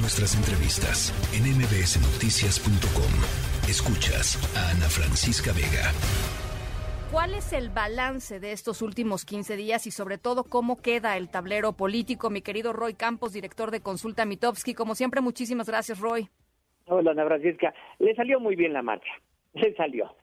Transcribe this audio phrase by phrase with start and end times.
[0.00, 3.10] Nuestras entrevistas en mbsnoticias.com.
[3.66, 5.90] Escuchas a Ana Francisca Vega.
[7.10, 11.28] ¿Cuál es el balance de estos últimos 15 días y sobre todo cómo queda el
[11.28, 12.30] tablero político?
[12.30, 14.72] Mi querido Roy Campos, director de Consulta Mitowski.
[14.72, 16.28] Como siempre, muchísimas gracias, Roy.
[16.86, 17.74] Hola, Ana Francisca.
[17.98, 19.10] Le salió muy bien la marcha.
[19.54, 20.14] Le salió.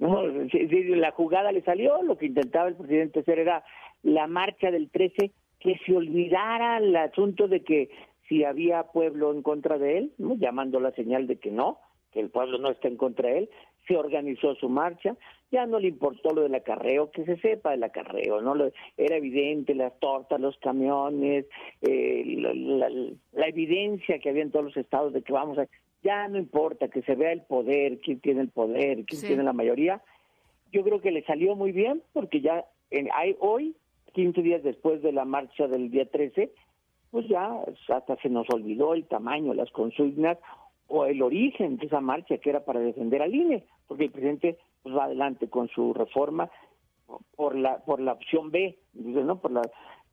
[0.00, 2.02] No, la jugada le salió.
[2.02, 3.62] Lo que intentaba el presidente hacer era
[4.02, 7.90] la marcha del 13, que se olvidara el asunto de que
[8.30, 11.80] si había pueblo en contra de él, llamando la señal de que no,
[12.12, 13.50] que el pueblo no está en contra de él,
[13.88, 15.16] se organizó su marcha,
[15.50, 18.54] ya no le importó lo del acarreo, que se sepa del acarreo, ¿no?
[18.96, 21.46] era evidente, las tortas, los camiones,
[21.82, 22.22] eh,
[23.32, 25.66] la, evidencia que había en todos los estados de que vamos a...
[26.04, 29.52] Ya no importa, que se vea el poder, quién tiene el poder, quién tiene la
[29.52, 30.00] mayoría.
[30.72, 32.64] Yo creo que le salió muy bien porque ya
[33.12, 33.74] hay hoy,
[34.14, 36.52] 15 días después de la marcha del día 13,
[37.10, 40.38] pues ya hasta se nos olvidó el tamaño, las consignas
[40.86, 44.58] o el origen de esa marcha que era para defender al INE, porque el presidente
[44.82, 46.50] pues, va adelante con su reforma
[47.36, 49.40] por la por la opción B, ¿no?
[49.40, 49.62] Por la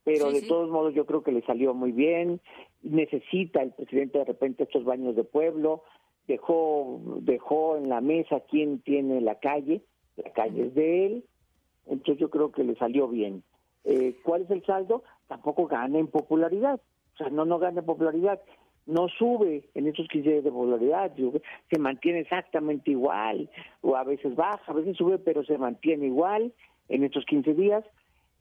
[0.03, 2.39] pero de todos modos yo creo que le salió muy bien,
[2.81, 5.83] necesita el presidente de repente estos baños de pueblo,
[6.27, 9.81] dejó dejó en la mesa quién tiene la calle,
[10.15, 11.25] la calle es de él,
[11.87, 13.43] entonces yo creo que le salió bien.
[13.83, 15.03] Eh, ¿Cuál es el saldo?
[15.27, 16.79] Tampoco gana en popularidad,
[17.17, 18.39] o sea, no no gana popularidad,
[18.85, 21.11] no sube en estos 15 días de popularidad,
[21.69, 23.49] se mantiene exactamente igual,
[23.81, 26.53] o a veces baja, a veces sube, pero se mantiene igual
[26.89, 27.83] en estos 15 días.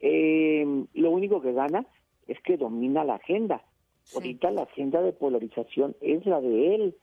[0.01, 1.87] Eh, lo único que gana
[2.29, 3.63] es que domina la agenda.
[4.15, 6.97] Ahorita la agenda de polarización es la de él.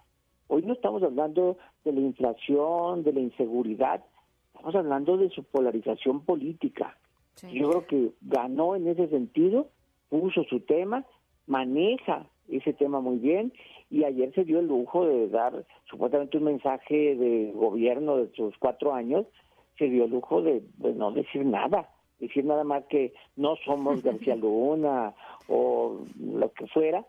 [0.47, 4.05] Hoy no estamos hablando de la inflación, de la inseguridad,
[4.53, 6.97] estamos hablando de su polarización política.
[7.51, 9.67] Yo creo que ganó en ese sentido,
[10.09, 11.05] puso su tema,
[11.47, 13.53] maneja ese tema muy bien
[13.89, 18.57] y ayer se dio el lujo de dar supuestamente un mensaje de gobierno de sus
[18.57, 19.25] cuatro años,
[19.77, 24.35] se dio el lujo de, no decir nada, decir nada más que no somos García
[24.35, 25.13] Luna
[25.47, 27.05] o lo que fuera,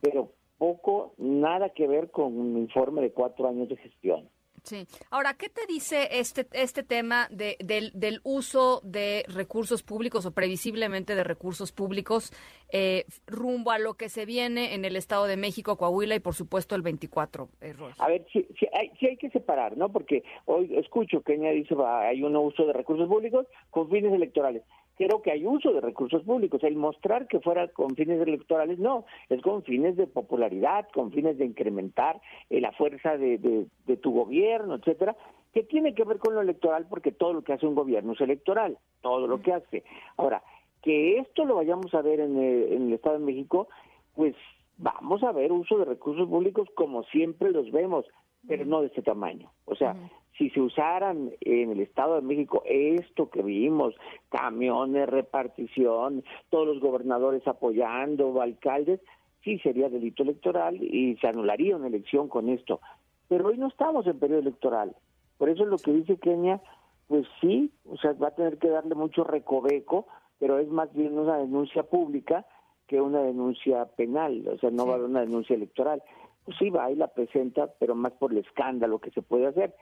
[0.00, 4.28] pero poco, nada que ver con un informe de cuatro años de gestión.
[4.66, 4.84] Sí.
[5.10, 10.32] Ahora, ¿qué te dice este, este tema de, del, del, uso de recursos públicos o
[10.32, 12.32] previsiblemente de recursos públicos
[12.72, 16.34] eh, rumbo a lo que se viene en el Estado de México, Coahuila y por
[16.34, 17.48] supuesto el 24?
[17.60, 17.92] error?
[17.98, 19.92] a ver, sí, hay, sí hay que separar, ¿no?
[19.92, 24.64] Porque hoy escucho que ella dice hay un uso de recursos públicos con fines electorales
[24.96, 26.62] creo que hay uso de recursos públicos.
[26.64, 31.38] El mostrar que fuera con fines electorales, no, es con fines de popularidad, con fines
[31.38, 32.20] de incrementar
[32.50, 35.16] eh, la fuerza de, de, tu gobierno, etcétera,
[35.52, 38.20] que tiene que ver con lo electoral, porque todo lo que hace un gobierno es
[38.20, 39.84] electoral, todo lo que hace.
[40.16, 40.42] Ahora,
[40.82, 43.68] que esto lo vayamos a ver en el, en el Estado de México,
[44.14, 44.34] pues
[44.78, 48.06] vamos a ver uso de recursos públicos como siempre los vemos,
[48.46, 49.50] pero no de este tamaño.
[49.64, 49.96] O sea,
[50.36, 53.94] si se usaran en el Estado de México esto que vimos,
[54.28, 59.00] camiones, repartición, todos los gobernadores apoyando, alcaldes,
[59.42, 62.80] sí sería delito electoral y se anularía una elección con esto.
[63.28, 64.94] Pero hoy no estamos en periodo electoral.
[65.38, 66.60] Por eso lo que dice Kenia,
[67.08, 70.06] pues sí, o sea, va a tener que darle mucho recoveco,
[70.38, 72.46] pero es más bien una denuncia pública
[72.86, 76.02] que una denuncia penal, o sea, no va a haber una denuncia electoral.
[76.44, 79.74] Pues sí, va y la presenta, pero más por el escándalo que se puede hacer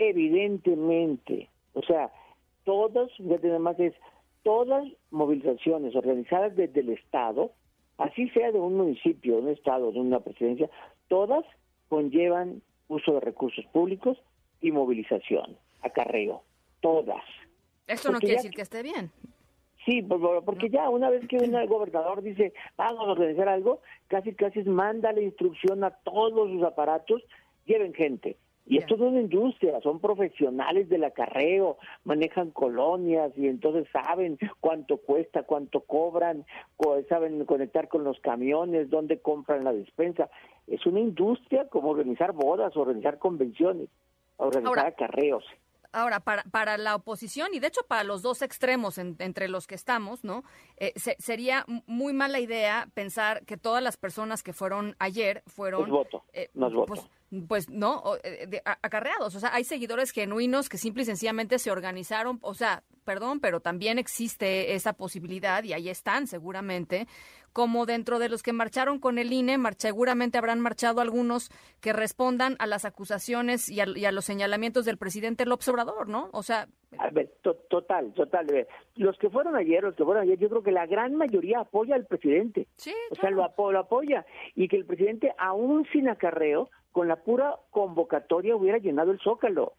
[0.00, 2.10] evidentemente, o sea,
[2.64, 3.94] todas, además es,
[4.42, 7.52] todas movilizaciones organizadas desde el Estado,
[7.98, 10.70] así sea de un municipio, de un Estado, de una presidencia,
[11.08, 11.44] todas
[11.88, 14.16] conllevan uso de recursos públicos
[14.62, 16.42] y movilización, acarreo,
[16.80, 17.22] todas.
[17.86, 19.10] Esto no quiere decir que esté bien.
[19.84, 24.62] Sí, porque ya una vez que un gobernador dice, vamos a organizar algo, casi casi
[24.62, 27.22] manda la instrucción a todos sus aparatos,
[27.66, 28.36] lleven gente.
[28.70, 34.98] Y esto es una industria, son profesionales del acarreo, manejan colonias y entonces saben cuánto
[34.98, 36.46] cuesta, cuánto cobran,
[37.08, 40.30] saben conectar con los camiones, dónde compran la despensa.
[40.68, 43.88] Es una industria como organizar bodas, organizar convenciones,
[44.36, 45.44] organizar acarreos.
[45.92, 49.74] Ahora, para, para la oposición y de hecho para los dos extremos entre los que
[49.74, 50.44] estamos, ¿no?
[50.76, 55.84] Eh, sería muy mala idea pensar que todas las personas que fueron ayer fueron...
[55.84, 56.86] Es voto, eh, no es voto.
[56.86, 57.10] Pues,
[57.48, 59.34] pues no, eh, acarreados.
[59.34, 63.58] O sea, hay seguidores genuinos que simple y sencillamente se organizaron, o sea, perdón, pero
[63.58, 67.08] también existe esa posibilidad y ahí están seguramente
[67.52, 72.54] como dentro de los que marcharon con el INE, seguramente habrán marchado algunos que respondan
[72.60, 76.28] a las acusaciones y a, los señalamientos del presidente López Obrador, ¿no?
[76.32, 76.68] O sea...
[76.98, 78.46] A ver, total, total.
[78.94, 81.96] Los que fueron ayer, los que fueron ayer, yo creo que la gran mayoría apoya
[81.96, 82.68] al presidente.
[82.76, 84.24] Sí, o sea, lo, lo apoya.
[84.54, 89.74] Y que el presidente, aún sin acarreo, con la pura convocatoria hubiera llenado el zócalo.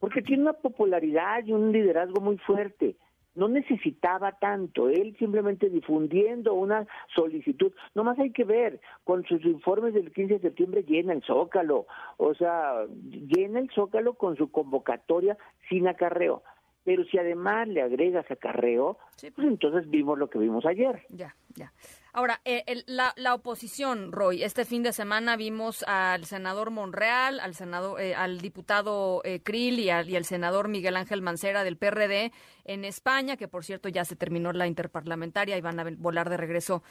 [0.00, 2.96] Porque tiene una popularidad y un liderazgo muy fuerte
[3.34, 9.94] no necesitaba tanto, él simplemente difundiendo una solicitud, nomás hay que ver, con sus informes
[9.94, 11.86] del 15 de septiembre llena el zócalo,
[12.16, 15.38] o sea, llena el zócalo con su convocatoria
[15.68, 16.42] sin acarreo.
[16.82, 21.02] Pero si además le agregas acarreo, pues entonces vimos lo que vimos ayer.
[21.10, 21.72] Ya, ya.
[22.12, 27.54] Ahora, eh, la, la, oposición, Roy, este fin de semana vimos al senador Monreal, al
[27.54, 31.76] senador, eh, al diputado eh, Krill y al, y al, senador Miguel Ángel Mancera del
[31.76, 32.32] PRD
[32.64, 36.36] en España, que por cierto ya se terminó la interparlamentaria y van a volar de
[36.36, 36.82] regreso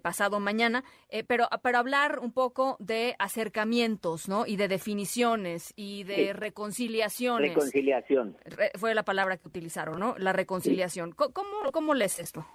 [0.00, 0.84] pasado mañana,
[1.26, 4.46] pero para hablar un poco de acercamientos, ¿no?
[4.46, 7.54] Y de definiciones y de reconciliaciones.
[7.54, 8.36] Reconciliación.
[8.78, 10.14] fue la palabra que utilizaron, ¿no?
[10.18, 11.12] La reconciliación.
[11.12, 12.46] ¿Cómo, cómo lees esto?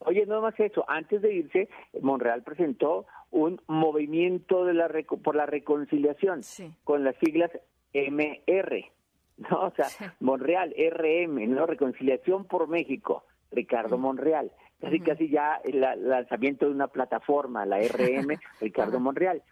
[0.00, 1.68] Oye, no más eso, antes de irse,
[2.00, 4.88] Monreal presentó un movimiento de la
[5.22, 6.42] por la reconciliación
[6.84, 7.50] con las siglas
[7.92, 8.90] MR,
[9.38, 9.60] ¿no?
[9.62, 9.86] O sea,
[10.20, 11.66] Monreal, RM, ¿no?
[11.66, 14.52] Reconciliación por México, Ricardo Monreal.
[14.80, 19.42] Casi, casi ya el lanzamiento de una plataforma, la RM, Ricardo Monreal.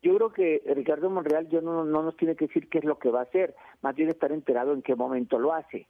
[0.00, 2.98] Yo creo que Ricardo Monreal yo no, no nos tiene que decir qué es lo
[2.98, 5.86] que va a hacer, más bien estar enterado en qué momento lo hace.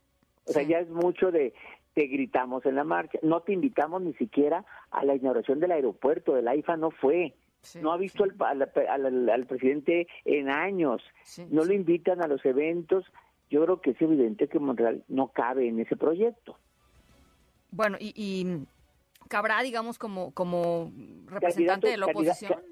[0.47, 1.53] O sea, ya es mucho de,
[1.95, 6.35] te gritamos en la marcha, no te invitamos ni siquiera a la inauguración del aeropuerto,
[6.35, 7.35] del AIFA no fue,
[7.81, 11.03] no ha visto al, presidente en años,
[11.51, 13.05] no lo invitan a los eventos,
[13.51, 16.57] yo creo que es evidente que Monreal no cabe en ese proyecto.
[17.71, 18.47] Bueno, y,
[19.29, 20.93] cabrá, digamos, como, como
[21.27, 22.63] representante de la oposición.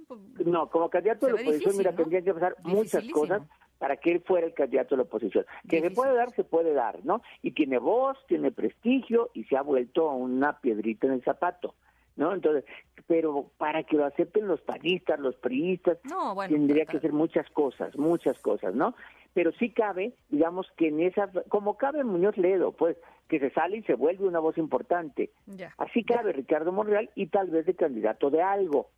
[0.45, 3.43] no, como candidato de la oposición, mira, tendrían que pasar muchas cosas
[3.79, 5.47] para que él fuera el candidato de la oposición.
[5.69, 7.23] Que se puede dar, se puede dar, ¿no?
[7.43, 11.75] Y tiene voz, tiene prestigio y se ha vuelto una piedrita en el zapato.
[12.17, 12.33] ¿no?
[12.33, 12.65] Entonces,
[13.07, 15.99] pero para que lo acepten los panistas, los priistas,
[16.49, 18.95] tendría que hacer muchas cosas, muchas cosas, ¿no?
[19.35, 22.97] Pero sí cabe, digamos que en esa, como cabe Muñoz Ledo, pues,
[23.29, 25.31] que se sale y se vuelve una voz importante.
[25.77, 28.89] Así cabe Ricardo Monreal y tal vez de candidato de algo.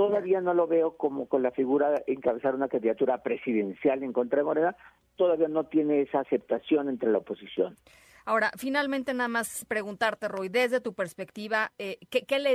[0.00, 4.44] Todavía no lo veo como con la figura encabezar una candidatura presidencial en contra de
[4.44, 4.74] Morena,
[5.16, 7.76] todavía no tiene esa aceptación entre la oposición.
[8.24, 12.52] Ahora, finalmente nada más preguntarte, Roy, desde tu perspectiva, eh, ¿qué, le,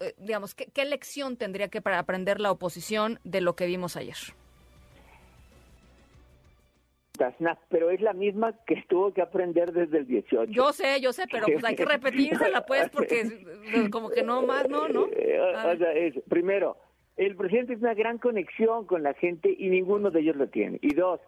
[0.00, 4.16] eh, digamos, ¿qué, lección tendría que para aprender la oposición de lo que vimos ayer?
[7.68, 10.52] Pero es la misma que tuvo que aprender desde el 18.
[10.52, 13.44] Yo sé, yo sé, pero pues hay que repetírsela pues porque
[13.90, 15.06] como que no más, no, ¿no?
[15.12, 16.76] Eh, o sea, es, primero,
[17.16, 20.78] el presidente es una gran conexión con la gente y ninguno de ellos lo tiene.
[20.82, 21.20] Y dos,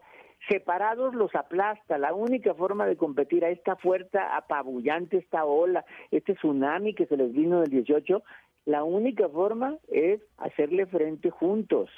[0.48, 1.98] separados los aplasta.
[1.98, 7.16] La única forma de competir a esta fuerza apabullante, esta ola, este tsunami que se
[7.16, 8.22] les vino del 18,
[8.66, 11.90] la única forma es hacerle frente juntos.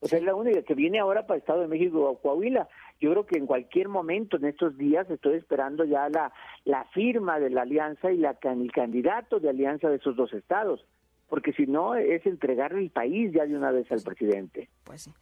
[0.00, 2.68] O sea, es la única que viene ahora para el Estado de México o Coahuila.
[3.00, 6.32] Yo creo que en cualquier momento en estos días estoy esperando ya la,
[6.64, 10.84] la firma de la alianza y la, el candidato de alianza de esos dos estados
[11.30, 14.68] porque si no es entregar el país ya de una vez al presidente.
[14.82, 15.14] Pues sí.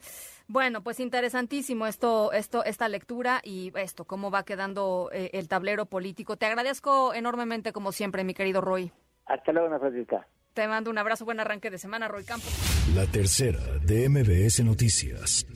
[0.48, 5.84] Bueno, pues interesantísimo esto, esto, esta lectura y esto, cómo va quedando eh, el tablero
[5.84, 6.38] político.
[6.38, 8.90] Te agradezco enormemente, como siempre, mi querido Roy.
[9.26, 10.26] Hasta luego, Ana Francisca.
[10.58, 12.52] Te mando un abrazo, buen arranque de semana, Roy Campos.
[12.92, 15.46] La tercera de MBS Noticias.